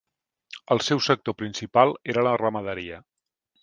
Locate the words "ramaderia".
2.47-3.05